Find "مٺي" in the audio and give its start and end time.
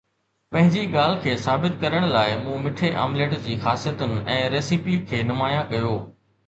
2.65-2.91